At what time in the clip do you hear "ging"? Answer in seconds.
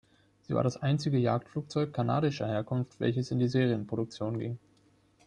4.39-4.57